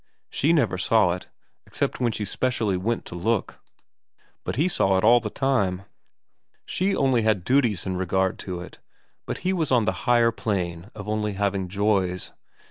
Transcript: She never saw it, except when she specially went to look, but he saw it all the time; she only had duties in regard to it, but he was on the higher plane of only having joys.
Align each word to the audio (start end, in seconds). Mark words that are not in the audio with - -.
She 0.31 0.51
never 0.51 0.79
saw 0.79 1.11
it, 1.11 1.29
except 1.67 1.99
when 1.99 2.11
she 2.11 2.25
specially 2.25 2.75
went 2.75 3.05
to 3.05 3.13
look, 3.13 3.59
but 4.43 4.55
he 4.55 4.67
saw 4.67 4.97
it 4.97 5.03
all 5.03 5.19
the 5.19 5.29
time; 5.29 5.83
she 6.65 6.95
only 6.95 7.21
had 7.21 7.43
duties 7.43 7.85
in 7.85 7.97
regard 7.97 8.39
to 8.39 8.61
it, 8.61 8.79
but 9.27 9.37
he 9.45 9.53
was 9.53 9.71
on 9.71 9.85
the 9.85 10.07
higher 10.09 10.31
plane 10.31 10.89
of 10.95 11.07
only 11.07 11.33
having 11.33 11.67
joys. 11.67 12.31